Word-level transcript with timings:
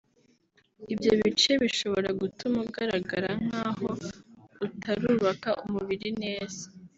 Ibyo 0.93 1.11
bice 1.21 1.51
bishobora 1.63 2.09
gutuma 2.21 2.57
ugaragara 2.67 3.29
nk’aho 3.43 3.87
utarubaka 4.65 5.49
umubiri 5.65 6.09
neza 6.23 6.63